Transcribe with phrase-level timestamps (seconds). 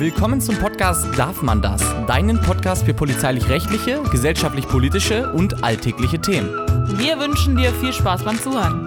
[0.00, 1.82] Willkommen zum Podcast Darf man das?
[2.06, 6.50] Deinen Podcast für polizeilich-rechtliche, gesellschaftlich-politische und alltägliche Themen.
[7.00, 8.86] Wir wünschen dir viel Spaß beim Zuhören.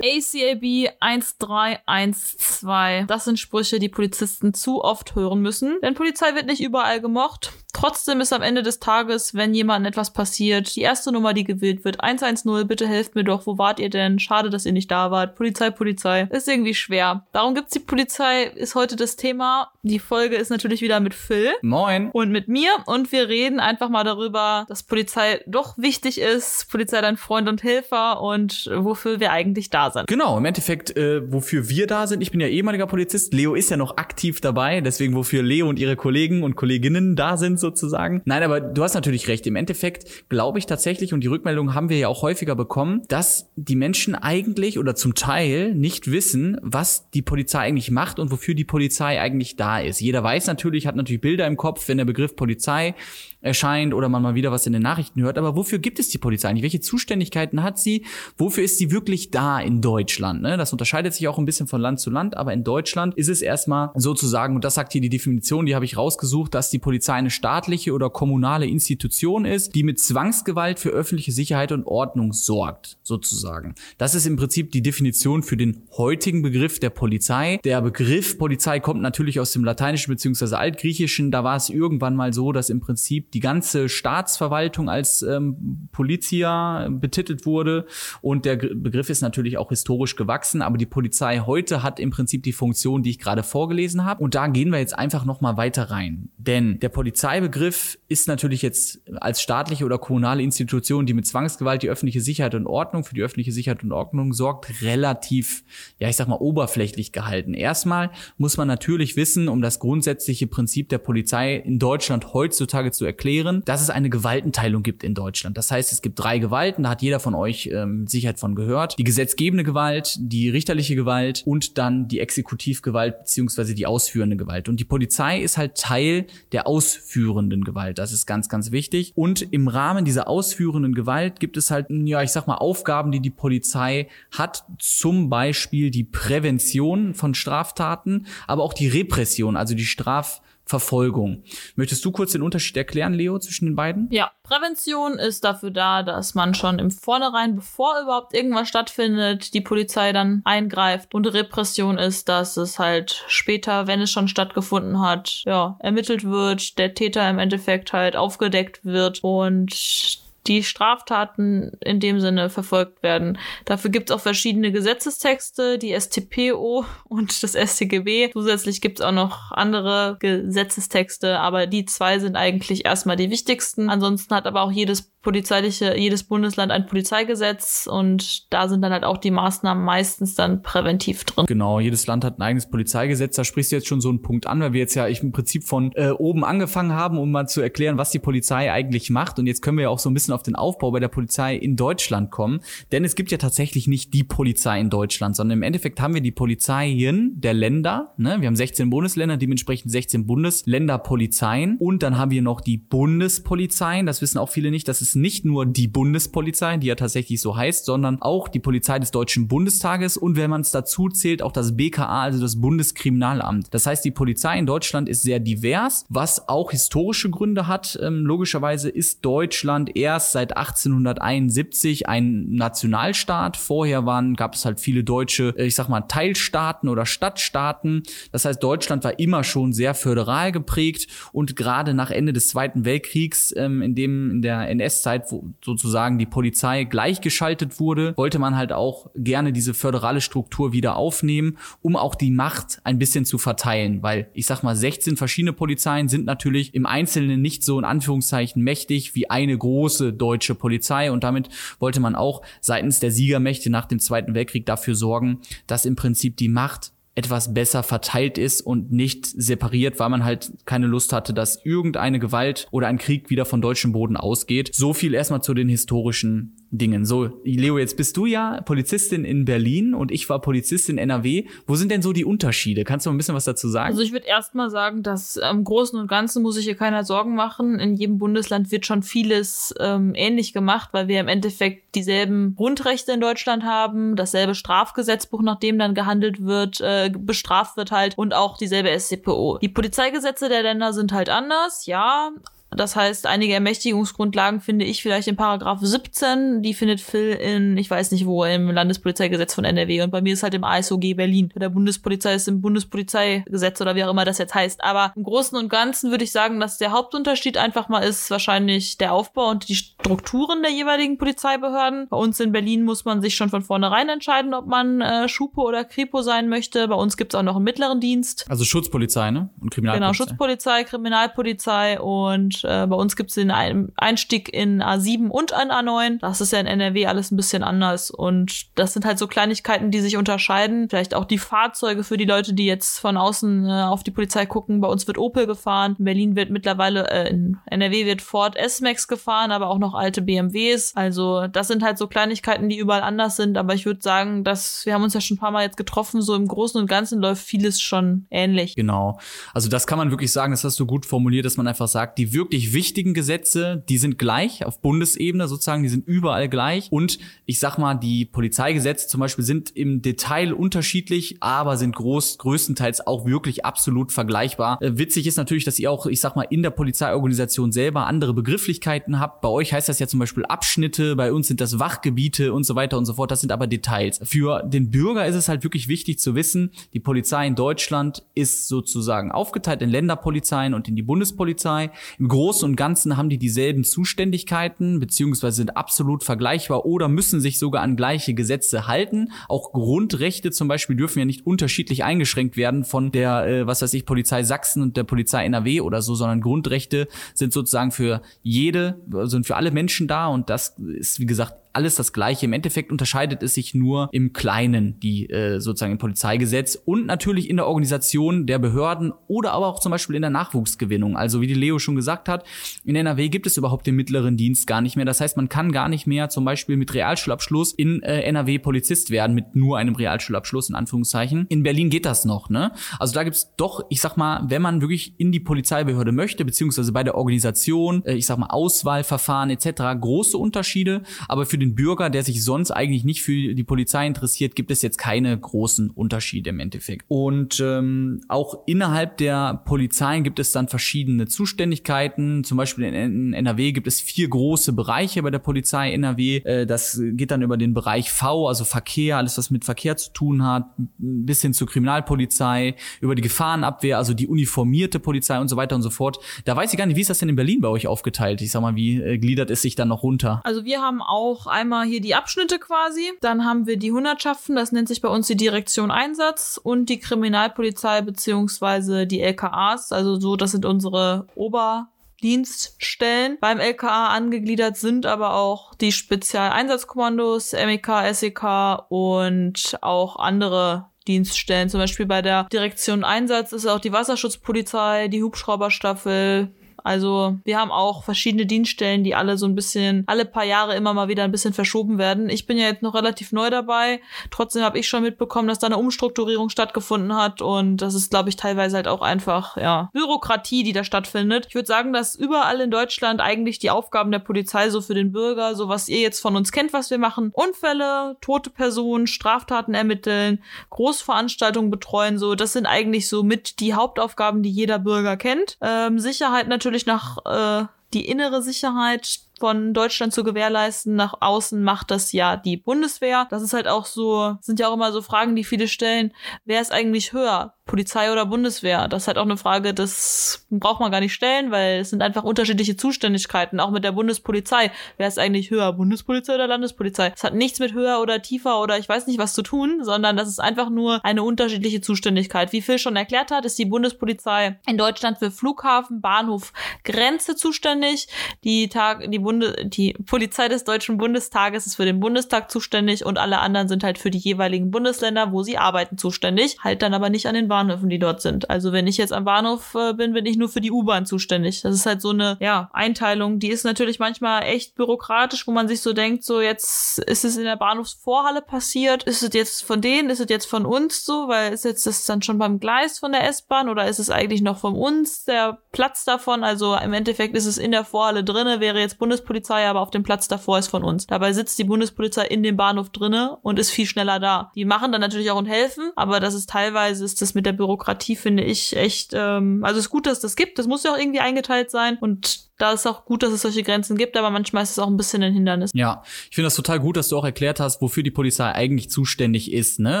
[0.02, 3.06] ACAB 1312.
[3.06, 5.78] Das sind Sprüche, die Polizisten zu oft hören müssen.
[5.82, 7.52] Denn Polizei wird nicht überall gemocht.
[7.82, 11.84] Trotzdem ist am Ende des Tages, wenn jemandem etwas passiert, die erste Nummer, die gewählt
[11.84, 14.20] wird, 110, bitte helft mir doch, wo wart ihr denn?
[14.20, 15.34] Schade, dass ihr nicht da wart.
[15.34, 16.28] Polizei, Polizei.
[16.30, 17.26] Ist irgendwie schwer.
[17.32, 19.72] Darum gibt's die Polizei, ist heute das Thema.
[19.82, 21.50] Die Folge ist natürlich wieder mit Phil.
[21.62, 22.10] Moin.
[22.12, 22.70] Und mit mir.
[22.86, 26.70] Und wir reden einfach mal darüber, dass Polizei doch wichtig ist.
[26.70, 30.06] Polizei dein Freund und Helfer und wofür wir eigentlich da sind.
[30.06, 32.20] Genau, im Endeffekt, äh, wofür wir da sind.
[32.20, 33.34] Ich bin ja ehemaliger Polizist.
[33.34, 34.80] Leo ist ja noch aktiv dabei.
[34.82, 38.22] Deswegen, wofür Leo und ihre Kollegen und Kolleginnen da sind, sozusagen.
[38.24, 39.46] Nein, aber du hast natürlich recht.
[39.46, 43.50] Im Endeffekt glaube ich tatsächlich, und die Rückmeldungen haben wir ja auch häufiger bekommen, dass
[43.56, 48.54] die Menschen eigentlich oder zum Teil nicht wissen, was die Polizei eigentlich macht und wofür
[48.54, 50.00] die Polizei eigentlich da ist.
[50.00, 52.94] Jeder weiß natürlich, hat natürlich Bilder im Kopf, wenn der Begriff Polizei
[53.40, 55.36] erscheint oder man mal wieder was in den Nachrichten hört.
[55.36, 56.62] Aber wofür gibt es die Polizei eigentlich?
[56.62, 58.04] Welche Zuständigkeiten hat sie?
[58.36, 60.42] Wofür ist sie wirklich da in Deutschland?
[60.42, 60.56] Ne?
[60.56, 63.42] Das unterscheidet sich auch ein bisschen von Land zu Land, aber in Deutschland ist es
[63.42, 67.14] erstmal sozusagen, und das sagt hier die Definition, die habe ich rausgesucht, dass die Polizei
[67.14, 67.30] eine
[67.62, 73.74] staatliche oder kommunale Institution ist, die mit Zwangsgewalt für öffentliche Sicherheit und Ordnung sorgt, sozusagen.
[73.98, 77.60] Das ist im Prinzip die Definition für den heutigen Begriff der Polizei.
[77.64, 80.56] Der Begriff Polizei kommt natürlich aus dem Lateinischen bzw.
[80.56, 81.30] Altgriechischen.
[81.30, 86.88] Da war es irgendwann mal so, dass im Prinzip die ganze Staatsverwaltung als ähm, Polizia
[86.90, 87.86] betitelt wurde.
[88.22, 92.42] Und der Begriff ist natürlich auch historisch gewachsen, aber die Polizei heute hat im Prinzip
[92.42, 94.22] die Funktion, die ich gerade vorgelesen habe.
[94.22, 96.30] Und da gehen wir jetzt einfach nochmal weiter rein.
[96.46, 101.88] Denn der Polizeibegriff ist natürlich jetzt als staatliche oder kommunale Institution, die mit Zwangsgewalt die
[101.88, 105.62] öffentliche Sicherheit und Ordnung, für die öffentliche Sicherheit und Ordnung sorgt, relativ,
[106.00, 107.54] ja, ich sag mal, oberflächlich gehalten.
[107.54, 113.04] Erstmal muss man natürlich wissen, um das grundsätzliche Prinzip der Polizei in Deutschland heutzutage zu
[113.04, 115.56] erklären, dass es eine Gewaltenteilung gibt in Deutschland.
[115.56, 118.98] Das heißt, es gibt drei Gewalten, da hat jeder von euch ähm, Sicherheit von gehört.
[118.98, 124.68] Die gesetzgebende Gewalt, die richterliche Gewalt und dann die Exekutivgewalt beziehungsweise die ausführende Gewalt.
[124.68, 127.98] Und die Polizei ist halt Teil der ausführenden Gewalt.
[127.98, 129.12] Das ist ganz, ganz wichtig.
[129.14, 133.20] Und im Rahmen dieser ausführenden Gewalt gibt es halt, ja, ich sag mal, Aufgaben, die
[133.20, 134.64] die Polizei hat.
[134.78, 141.44] Zum Beispiel die Prävention von Straftaten, aber auch die Repression, also die Straf Verfolgung.
[141.76, 144.08] Möchtest du kurz den Unterschied erklären, Leo, zwischen den beiden?
[144.10, 149.60] Ja, Prävention ist dafür da, dass man schon im Vornherein, bevor überhaupt irgendwas stattfindet, die
[149.60, 151.14] Polizei dann eingreift.
[151.14, 156.78] Und Repression ist, dass es halt später, wenn es schon stattgefunden hat, ja, ermittelt wird,
[156.78, 163.38] der Täter im Endeffekt halt aufgedeckt wird und die Straftaten in dem Sinne verfolgt werden.
[163.64, 168.30] Dafür gibt es auch verschiedene Gesetzestexte, die StPO und das StGB.
[168.32, 173.88] Zusätzlich gibt es auch noch andere Gesetzestexte, aber die zwei sind eigentlich erstmal die wichtigsten.
[173.88, 179.04] Ansonsten hat aber auch jedes polizeiliche, jedes Bundesland ein Polizeigesetz und da sind dann halt
[179.04, 181.46] auch die Maßnahmen meistens dann präventiv drin.
[181.46, 183.36] Genau, jedes Land hat ein eigenes Polizeigesetz.
[183.36, 185.30] Da sprichst du jetzt schon so einen Punkt an, weil wir jetzt ja ich im
[185.30, 189.38] Prinzip von äh, oben angefangen haben, um mal zu erklären, was die Polizei eigentlich macht.
[189.38, 191.54] Und jetzt können wir ja auch so ein bisschen auf den Aufbau bei der Polizei
[191.54, 192.60] in Deutschland kommen.
[192.90, 196.20] Denn es gibt ja tatsächlich nicht die Polizei in Deutschland, sondern im Endeffekt haben wir
[196.20, 198.12] die Polizeien der Länder.
[198.16, 198.40] Ne?
[198.40, 201.76] Wir haben 16 Bundesländer, dementsprechend 16 Bundesländerpolizeien.
[201.78, 204.04] Und dann haben wir noch die Bundespolizeien.
[204.06, 204.88] Das wissen auch viele nicht.
[204.88, 208.98] Das ist nicht nur die Bundespolizei, die ja tatsächlich so heißt, sondern auch die Polizei
[208.98, 213.68] des Deutschen Bundestages und wenn man es dazu zählt, auch das BKA, also das Bundeskriminalamt.
[213.70, 217.98] Das heißt, die Polizei in Deutschland ist sehr divers, was auch historische Gründe hat.
[218.02, 223.56] Ähm, logischerweise ist Deutschland erst seit 1871 ein Nationalstaat.
[223.56, 228.02] Vorher waren, gab es halt viele deutsche, äh, ich sag mal, Teilstaaten oder Stadtstaaten.
[228.30, 232.84] Das heißt, Deutschland war immer schon sehr föderal geprägt und gerade nach Ende des Zweiten
[232.84, 238.38] Weltkriegs, ähm, in dem in der NS Zeit, wo sozusagen die Polizei gleichgeschaltet wurde, wollte
[238.38, 243.24] man halt auch gerne diese föderale Struktur wieder aufnehmen, um auch die Macht ein bisschen
[243.24, 247.78] zu verteilen, weil ich sag mal, 16 verschiedene Polizeien sind natürlich im Einzelnen nicht so
[247.78, 251.10] in Anführungszeichen mächtig wie eine große deutsche Polizei.
[251.10, 255.84] Und damit wollte man auch seitens der Siegermächte nach dem Zweiten Weltkrieg dafür sorgen, dass
[255.84, 260.86] im Prinzip die Macht etwas besser verteilt ist und nicht separiert, weil man halt keine
[260.86, 264.70] Lust hatte, dass irgendeine Gewalt oder ein Krieg wieder von deutschem Boden ausgeht.
[264.72, 267.04] So viel erstmal zu den historischen Dingen.
[267.04, 271.46] So, Leo, jetzt bist du ja Polizistin in Berlin und ich war Polizistin in NRW.
[271.66, 272.84] Wo sind denn so die Unterschiede?
[272.84, 273.90] Kannst du mal ein bisschen was dazu sagen?
[273.90, 277.04] Also ich würde erst mal sagen, dass im Großen und Ganzen muss ich hier keiner
[277.04, 277.78] Sorgen machen.
[277.78, 283.12] In jedem Bundesland wird schon vieles ähm, ähnlich gemacht, weil wir im Endeffekt dieselben Grundrechte
[283.12, 288.32] in Deutschland haben, dasselbe Strafgesetzbuch, nach dem dann gehandelt wird, äh, bestraft wird halt und
[288.32, 289.58] auch dieselbe SCPO.
[289.60, 292.30] Die Polizeigesetze der Länder sind halt anders, ja,
[292.76, 296.62] das heißt, einige Ermächtigungsgrundlagen finde ich vielleicht in Paragraph 17.
[296.62, 300.02] Die findet Phil in, ich weiß nicht wo, im Landespolizeigesetz von NRW.
[300.02, 301.50] Und bei mir ist halt im ASOG Berlin.
[301.54, 304.82] Bei der Bundespolizei ist im Bundespolizeigesetz oder wie auch immer das jetzt heißt.
[304.82, 308.98] Aber im Großen und Ganzen würde ich sagen, dass der Hauptunterschied einfach mal ist wahrscheinlich
[308.98, 312.08] der Aufbau und die Strukturen der jeweiligen Polizeibehörden.
[312.08, 315.62] Bei uns in Berlin muss man sich schon von vornherein entscheiden, ob man äh, Schupo
[315.66, 316.88] oder Kripo sein möchte.
[316.88, 318.46] Bei uns gibt es auch noch einen mittleren Dienst.
[318.48, 319.50] Also Schutzpolizei, ne?
[319.60, 320.06] Und Kriminalpolizei.
[320.06, 325.70] Genau, Schutzpolizei, Kriminalpolizei und äh, bei uns gibt es den Einstieg in A7 und an
[325.70, 326.18] A9.
[326.20, 328.10] Das ist ja in NRW alles ein bisschen anders.
[328.10, 330.88] Und das sind halt so Kleinigkeiten, die sich unterscheiden.
[330.88, 334.46] Vielleicht auch die Fahrzeuge für die Leute, die jetzt von außen äh, auf die Polizei
[334.46, 334.80] gucken.
[334.80, 335.96] Bei uns wird Opel gefahren.
[335.98, 340.22] In Berlin wird mittlerweile, äh, in NRW wird Ford S-Max gefahren, aber auch noch alte
[340.22, 340.92] BMWs.
[340.94, 343.56] Also das sind halt so Kleinigkeiten, die überall anders sind.
[343.56, 346.22] Aber ich würde sagen, dass wir haben uns ja schon ein paar Mal jetzt getroffen.
[346.22, 348.74] So im Großen und Ganzen läuft vieles schon ähnlich.
[348.76, 349.18] Genau.
[349.54, 352.18] Also das kann man wirklich sagen, das hast du gut formuliert, dass man einfach sagt,
[352.18, 356.88] die wirklich wirklich wichtigen Gesetze, die sind gleich auf Bundesebene sozusagen, die sind überall gleich.
[356.92, 362.36] Und ich sag mal, die Polizeigesetze zum Beispiel sind im Detail unterschiedlich, aber sind groß,
[362.36, 364.76] größtenteils auch wirklich absolut vergleichbar.
[364.82, 368.34] Äh, witzig ist natürlich, dass ihr auch, ich sag mal, in der Polizeiorganisation selber andere
[368.34, 369.40] Begrifflichkeiten habt.
[369.40, 372.74] Bei euch heißt das ja zum Beispiel Abschnitte, bei uns sind das Wachgebiete und so
[372.74, 373.30] weiter und so fort.
[373.30, 374.20] Das sind aber Details.
[374.22, 378.68] Für den Bürger ist es halt wirklich wichtig zu wissen, die Polizei in Deutschland ist
[378.68, 381.90] sozusagen aufgeteilt in Länderpolizeien und in die Bundespolizei.
[382.18, 387.40] Im Großen Großen und Ganzen haben die dieselben Zuständigkeiten, beziehungsweise sind absolut vergleichbar oder müssen
[387.40, 389.30] sich sogar an gleiche Gesetze halten.
[389.46, 393.94] Auch Grundrechte zum Beispiel dürfen ja nicht unterschiedlich eingeschränkt werden von der, äh, was weiß
[393.94, 399.00] ich, Polizei Sachsen und der Polizei NRW oder so, sondern Grundrechte sind sozusagen für jede,
[399.22, 402.46] sind für alle Menschen da und das ist, wie gesagt, alles das Gleiche.
[402.46, 407.48] Im Endeffekt unterscheidet es sich nur im Kleinen, die äh, sozusagen im Polizeigesetz und natürlich
[407.48, 411.16] in der Organisation der Behörden oder aber auch zum Beispiel in der Nachwuchsgewinnung.
[411.16, 412.44] Also wie die Leo schon gesagt hat,
[412.84, 415.04] in NRW gibt es überhaupt den mittleren Dienst gar nicht mehr.
[415.04, 419.10] Das heißt, man kann gar nicht mehr zum Beispiel mit Realschulabschluss in äh, NRW Polizist
[419.10, 421.46] werden, mit nur einem Realschulabschluss in Anführungszeichen.
[421.48, 422.72] In Berlin geht das noch, ne?
[422.98, 426.92] Also da gibt's doch, ich sag mal, wenn man wirklich in die Polizeibehörde möchte, beziehungsweise
[426.92, 432.10] bei der Organisation, äh, ich sag mal Auswahlverfahren etc., große Unterschiede, aber für den Bürger,
[432.10, 436.50] der sich sonst eigentlich nicht für die Polizei interessiert, gibt es jetzt keine großen Unterschiede
[436.50, 437.04] im Endeffekt.
[437.08, 442.44] Und ähm, auch innerhalb der Polizeien gibt es dann verschiedene Zuständigkeiten.
[442.44, 446.36] Zum Beispiel in NRW gibt es vier große Bereiche bei der Polizei NRW.
[446.38, 450.12] Äh, das geht dann über den Bereich V, also Verkehr, alles was mit Verkehr zu
[450.12, 450.66] tun hat,
[450.98, 455.82] bis hin zur Kriminalpolizei, über die Gefahrenabwehr, also die uniformierte Polizei und so weiter und
[455.82, 456.18] so fort.
[456.44, 458.40] Da weiß ich gar nicht, wie ist das denn in Berlin bei euch aufgeteilt?
[458.42, 460.40] Ich sag mal, wie äh, gliedert es sich dann noch runter?
[460.44, 464.72] Also wir haben auch einmal hier die Abschnitte quasi, dann haben wir die Hundertschaften, das
[464.72, 470.36] nennt sich bei uns die Direktion Einsatz und die Kriminalpolizei beziehungsweise die LKAs, also so,
[470.36, 473.38] das sind unsere Oberdienststellen.
[473.40, 478.42] Beim LKA angegliedert sind aber auch die Spezialeinsatzkommandos, MEK, SEK
[478.88, 481.68] und auch andere Dienststellen.
[481.68, 486.54] Zum Beispiel bei der Direktion Einsatz ist auch die Wasserschutzpolizei, die Hubschrauberstaffel,
[486.84, 490.94] also wir haben auch verschiedene Dienststellen, die alle so ein bisschen, alle paar Jahre immer
[490.94, 492.28] mal wieder ein bisschen verschoben werden.
[492.28, 494.00] Ich bin ja jetzt noch relativ neu dabei.
[494.30, 497.42] Trotzdem habe ich schon mitbekommen, dass da eine Umstrukturierung stattgefunden hat.
[497.42, 501.46] Und das ist, glaube ich, teilweise halt auch einfach, ja, Bürokratie, die da stattfindet.
[501.48, 505.12] Ich würde sagen, dass überall in Deutschland eigentlich die Aufgaben der Polizei so für den
[505.12, 509.74] Bürger, so was ihr jetzt von uns kennt, was wir machen, Unfälle, tote Personen, Straftaten
[509.74, 515.56] ermitteln, Großveranstaltungen betreuen, so, das sind eigentlich so mit die Hauptaufgaben, die jeder Bürger kennt.
[515.60, 520.94] Ähm, Sicherheit natürlich natürlich nach äh, die innere Sicherheit von Deutschland zu gewährleisten.
[520.94, 523.26] Nach außen macht das ja die Bundeswehr.
[523.30, 526.14] Das ist halt auch so, sind ja auch immer so Fragen, die viele stellen.
[526.44, 527.54] Wer ist eigentlich höher?
[527.64, 528.88] Polizei oder Bundeswehr?
[528.88, 532.02] Das ist halt auch eine Frage, das braucht man gar nicht stellen, weil es sind
[532.02, 534.72] einfach unterschiedliche Zuständigkeiten, auch mit der Bundespolizei.
[534.96, 537.10] Wer ist eigentlich höher, Bundespolizei oder Landespolizei?
[537.10, 540.16] Das hat nichts mit höher oder tiefer oder ich weiß nicht was zu tun, sondern
[540.16, 542.52] das ist einfach nur eine unterschiedliche Zuständigkeit.
[542.52, 546.52] Wie Phil schon erklärt hat, ist die Bundespolizei in Deutschland für Flughafen, Bahnhof,
[546.84, 548.08] Grenze zuständig.
[548.44, 553.18] Die Tag, die Bunde, die Polizei des Deutschen Bundestages ist für den Bundestag zuständig und
[553.18, 556.56] alle anderen sind halt für die jeweiligen Bundesländer, wo sie arbeiten, zuständig.
[556.60, 558.48] Halt dann aber nicht an den Bahnhöfen, die dort sind.
[558.48, 561.60] Also wenn ich jetzt am Bahnhof äh, bin, bin ich nur für die U-Bahn zuständig.
[561.60, 563.40] Das ist halt so eine, ja, Einteilung.
[563.40, 567.36] Die ist natürlich manchmal echt bürokratisch, wo man sich so denkt, so jetzt ist es
[567.36, 569.02] in der Bahnhofsvorhalle passiert.
[569.02, 570.08] Ist es jetzt von denen?
[570.08, 571.28] Ist es jetzt von uns so?
[571.28, 574.40] Weil ist jetzt das dann schon beim Gleis von der S-Bahn oder ist es eigentlich
[574.40, 576.44] noch von uns der Platz davon?
[576.44, 580.04] Also im Endeffekt ist es in der Vorhalle drinne, wäre jetzt Bundespolizei, aber auf dem
[580.04, 581.06] Platz davor ist von uns.
[581.06, 584.50] Dabei sitzt die Bundespolizei in dem Bahnhof drinne und ist viel schneller da.
[584.54, 587.52] Die machen dann natürlich auch und helfen, aber das ist teilweise ist das mit der
[587.52, 589.12] Bürokratie finde ich echt.
[589.14, 590.58] Ähm, also es ist gut, dass das gibt.
[590.58, 593.64] Das muss ja auch irgendwie eingeteilt sein und da ist auch gut, dass es solche
[593.64, 595.72] Grenzen gibt, aber manchmal ist es auch ein bisschen ein Hindernis.
[595.74, 598.88] Ja, ich finde das total gut, dass du auch erklärt hast, wofür die Polizei eigentlich
[598.88, 599.80] zuständig ist.
[599.80, 600.00] Ne?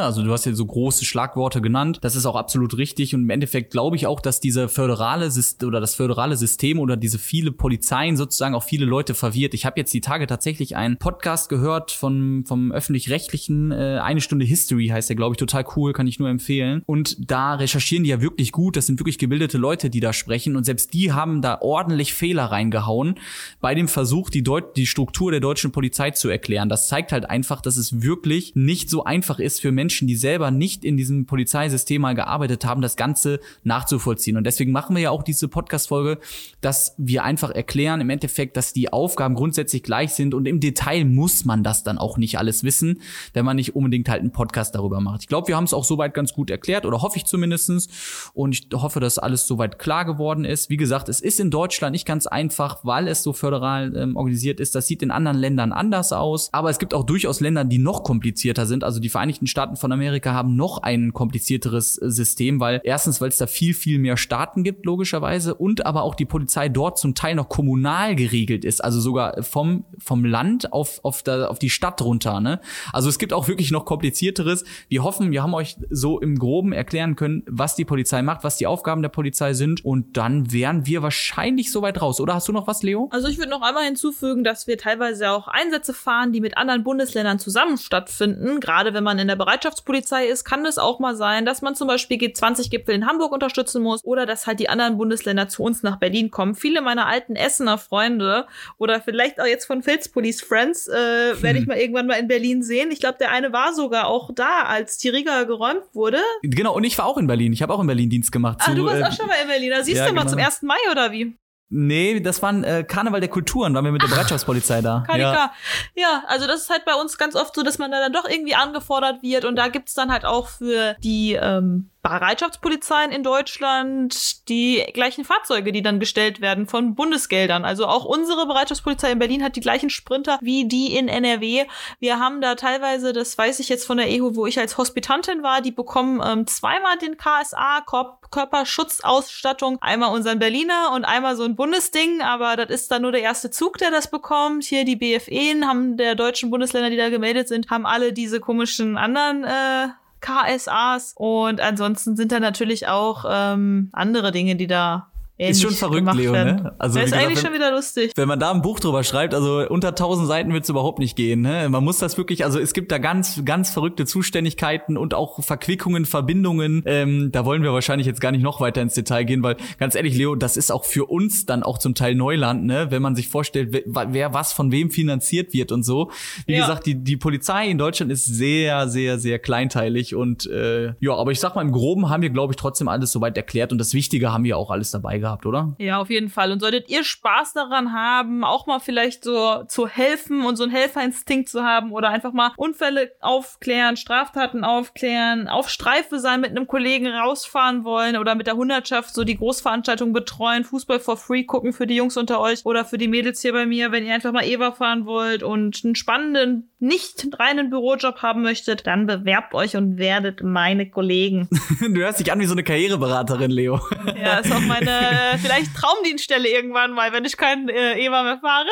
[0.00, 1.98] Also du hast ja so große Schlagworte genannt.
[2.02, 3.16] Das ist auch absolut richtig.
[3.16, 6.96] Und im Endeffekt glaube ich auch, dass diese föderale System oder das föderale System oder
[6.96, 9.54] diese viele Polizeien sozusagen auch viele Leute verwirrt.
[9.54, 14.44] Ich habe jetzt die Tage tatsächlich einen Podcast gehört von, vom öffentlich-rechtlichen, äh, eine Stunde
[14.44, 16.82] History heißt der, glaube ich, total cool, kann ich nur empfehlen.
[16.86, 18.76] Und da recherchieren die ja wirklich gut.
[18.76, 20.54] Das sind wirklich gebildete Leute, die da sprechen.
[20.54, 23.16] Und selbst die haben da ordentlich Fehler reingehauen
[23.60, 26.68] bei dem Versuch, die, Deut die Struktur der deutschen Polizei zu erklären.
[26.68, 30.50] Das zeigt halt einfach, dass es wirklich nicht so einfach ist für Menschen, die selber
[30.50, 34.36] nicht in diesem Polizeisystem mal gearbeitet haben, das Ganze nachzuvollziehen.
[34.36, 36.18] Und deswegen machen wir ja auch diese Podcast-Folge,
[36.60, 41.04] dass wir einfach erklären im Endeffekt, dass die Aufgaben grundsätzlich gleich sind und im Detail
[41.04, 43.00] muss man das dann auch nicht alles wissen,
[43.32, 45.22] wenn man nicht unbedingt halt einen Podcast darüber macht.
[45.22, 47.88] Ich glaube, wir haben es auch soweit ganz gut erklärt oder hoffe ich zumindestens
[48.34, 50.70] Und ich hoffe, dass alles soweit klar geworden ist.
[50.70, 54.16] Wie gesagt, es ist in Deutschland nicht ganz einfach einfach, weil es so föderal ähm,
[54.16, 54.74] organisiert ist.
[54.74, 56.48] Das sieht in anderen Ländern anders aus.
[56.52, 58.82] Aber es gibt auch durchaus Länder, die noch komplizierter sind.
[58.82, 63.28] Also die Vereinigten Staaten von Amerika haben noch ein komplizierteres äh, System, weil erstens, weil
[63.28, 67.14] es da viel, viel mehr Staaten gibt, logischerweise, und aber auch die Polizei dort zum
[67.14, 68.82] Teil noch kommunal geregelt ist.
[68.82, 72.40] Also sogar vom, vom Land auf, auf, der, auf die Stadt runter.
[72.40, 72.60] Ne?
[72.92, 74.64] Also es gibt auch wirklich noch komplizierteres.
[74.88, 78.56] Wir hoffen, wir haben euch so im Groben erklären können, was die Polizei macht, was
[78.56, 79.84] die Aufgaben der Polizei sind.
[79.84, 82.34] Und dann wären wir wahrscheinlich soweit raus, oder?
[82.34, 83.08] Hast du noch was, Leo?
[83.12, 86.84] Also ich würde noch einmal hinzufügen, dass wir teilweise auch Einsätze fahren, die mit anderen
[86.84, 88.60] Bundesländern zusammen stattfinden.
[88.60, 91.88] Gerade wenn man in der Bereitschaftspolizei ist, kann es auch mal sein, dass man zum
[91.88, 95.96] Beispiel G20-Gipfel in Hamburg unterstützen muss oder dass halt die anderen Bundesländer zu uns nach
[95.96, 96.54] Berlin kommen.
[96.54, 98.46] Viele meiner alten Essener Freunde
[98.78, 101.42] oder vielleicht auch jetzt von Filz Police Friends äh, hm.
[101.42, 102.90] werde ich mal irgendwann mal in Berlin sehen.
[102.90, 106.18] Ich glaube, der eine war sogar auch da, als die Riga geräumt wurde.
[106.42, 107.52] Genau, und ich war auch in Berlin.
[107.52, 108.58] Ich habe auch in Berlin Dienst gemacht.
[108.60, 109.70] Ach, zu, du warst äh, auch schon mal in Berlin.
[109.70, 110.32] Da siehst ja, du mal genau.
[110.32, 110.62] zum 1.
[110.62, 111.34] Mai oder wie?
[111.74, 115.04] Nee, das war äh, Karneval der Kulturen, waren wir mit der Bereitschaftspolizei da.
[115.16, 115.52] Ja.
[115.94, 118.28] ja, also das ist halt bei uns ganz oft so, dass man da dann doch
[118.28, 124.48] irgendwie angefordert wird und da gibt's dann halt auch für die ähm, Bereitschaftspolizeien in Deutschland
[124.48, 127.64] die gleichen Fahrzeuge, die dann gestellt werden von Bundesgeldern.
[127.64, 131.64] Also auch unsere Bereitschaftspolizei in Berlin hat die gleichen Sprinter wie die in NRW.
[132.00, 135.44] Wir haben da teilweise, das weiß ich jetzt von der EHO, wo ich als Hospitantin
[135.44, 137.84] war, die bekommen ähm, zweimal den KSA,
[138.32, 139.78] Körperschutzausstattung.
[139.80, 143.50] Einmal unseren Berliner und einmal so ein Bundesding, aber das ist dann nur der erste
[143.52, 144.64] Zug, der das bekommt.
[144.64, 148.96] Hier die BFE haben der deutschen Bundesländer, die da gemeldet sind, haben alle diese komischen
[148.96, 149.88] anderen äh,
[150.22, 156.12] KSAs und ansonsten sind da natürlich auch ähm, andere Dinge, die da ist schon verrückt,
[156.14, 156.74] Leo, ne?
[156.78, 158.12] Also, das ist gesagt, eigentlich wenn, schon wieder lustig.
[158.16, 161.40] Wenn man da ein Buch drüber schreibt, also unter 1000 Seiten wird's überhaupt nicht gehen,
[161.40, 161.68] ne?
[161.68, 166.04] Man muss das wirklich, also es gibt da ganz, ganz verrückte Zuständigkeiten und auch Verquickungen,
[166.04, 166.82] Verbindungen.
[166.86, 169.94] Ähm, da wollen wir wahrscheinlich jetzt gar nicht noch weiter ins Detail gehen, weil ganz
[169.94, 172.88] ehrlich, Leo, das ist auch für uns dann auch zum Teil Neuland, ne?
[172.90, 176.10] Wenn man sich vorstellt, wer, wer was von wem finanziert wird und so.
[176.46, 176.60] Wie ja.
[176.60, 181.32] gesagt, die, die Polizei in Deutschland ist sehr, sehr, sehr kleinteilig und äh, ja, aber
[181.32, 183.94] ich sag mal, im Groben haben wir, glaube ich, trotzdem alles soweit erklärt und das
[183.94, 185.74] Wichtige haben wir auch alles dabei gehabt oder?
[185.78, 186.52] Ja, auf jeden Fall.
[186.52, 190.72] Und solltet ihr Spaß daran haben, auch mal vielleicht so zu helfen und so einen
[190.72, 196.66] Helferinstinkt zu haben oder einfach mal Unfälle aufklären, Straftaten aufklären, auf Streife sein, mit einem
[196.66, 201.72] Kollegen rausfahren wollen oder mit der Hundertschaft so die Großveranstaltung betreuen, Fußball for free gucken
[201.72, 204.32] für die Jungs unter euch oder für die Mädels hier bei mir, wenn ihr einfach
[204.32, 209.76] mal Eva fahren wollt und einen spannenden, nicht reinen Bürojob haben möchtet, dann bewerbt euch
[209.76, 211.48] und werdet meine Kollegen.
[211.80, 213.80] du hörst dich an wie so eine Karriereberaterin, Leo.
[214.20, 218.38] Ja, ist auch meine äh, vielleicht Traumdienststelle irgendwann mal, wenn ich keinen äh, EMA mehr
[218.38, 218.68] fahre.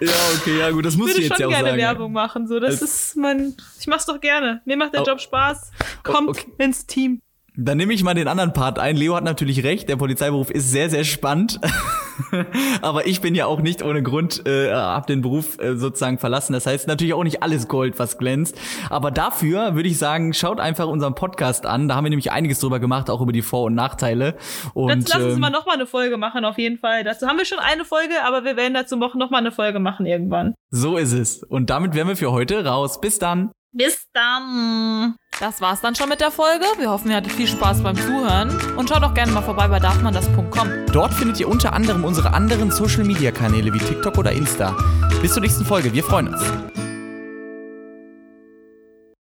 [0.00, 1.52] Ja, okay, ja gut, das muss ich jetzt ja auch sagen.
[1.52, 4.62] Ich würde schon gerne Werbung machen, so das also, ist mein, ich mach's doch gerne.
[4.64, 5.72] Mir macht der oh, Job Spaß.
[6.02, 6.46] Kommt okay.
[6.58, 7.20] ins Team.
[7.56, 8.96] Dann nehme ich mal den anderen Part ein.
[8.96, 11.58] Leo hat natürlich recht, der Polizeiberuf ist sehr, sehr spannend.
[12.82, 16.52] Aber ich bin ja auch nicht ohne Grund, äh, hab den Beruf äh, sozusagen verlassen.
[16.52, 18.58] Das heißt natürlich auch nicht alles Gold, was glänzt.
[18.90, 21.88] Aber dafür würde ich sagen, schaut einfach unseren Podcast an.
[21.88, 24.36] Da haben wir nämlich einiges drüber gemacht, auch über die Vor- und Nachteile.
[24.74, 27.04] Und, Dazu lass uns ähm, mal noch mal eine Folge machen, auf jeden Fall.
[27.04, 29.78] Dazu haben wir schon eine Folge, aber wir werden dazu noch noch mal eine Folge
[29.78, 30.54] machen irgendwann.
[30.70, 31.42] so ist es.
[31.42, 33.00] Und damit wären wir für heute raus.
[33.00, 33.50] Bis dann.
[33.72, 35.16] Bis dann.
[35.40, 36.64] Das war's dann schon mit der Folge.
[36.78, 38.50] Wir hoffen, ihr hattet viel Spaß beim Zuhören.
[38.76, 40.68] Und schaut auch gerne mal vorbei bei darfmandas.com.
[40.92, 44.76] Dort findet ihr unter anderem unsere anderen Social-Media-Kanäle wie TikTok oder Insta.
[45.22, 45.92] Bis zur nächsten Folge.
[45.92, 46.87] Wir freuen uns.